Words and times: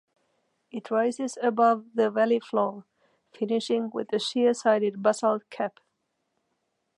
It 0.71 0.89
rises 0.89 1.37
above 1.43 1.93
the 1.93 2.09
valley 2.09 2.39
floor, 2.39 2.85
finishing 3.31 3.91
with 3.93 4.11
a 4.13 4.17
sheer-sided 4.17 5.03
basalt 5.03 5.47
cap. 5.51 5.79